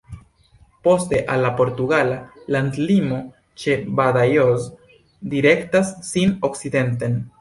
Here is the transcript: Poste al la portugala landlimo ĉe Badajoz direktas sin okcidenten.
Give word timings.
Poste 0.85 1.17
al 1.33 1.43
la 1.45 1.51
portugala 1.59 2.17
landlimo 2.55 3.19
ĉe 3.65 3.75
Badajoz 4.01 4.67
direktas 5.35 5.93
sin 6.09 6.35
okcidenten. 6.51 7.21